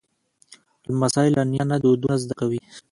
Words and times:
لمسی 0.87 1.27
له 1.35 1.41
نیا 1.51 1.63
نه 1.71 1.77
دودونه 1.83 2.15
زده 2.23 2.33
کوي. 2.39 2.61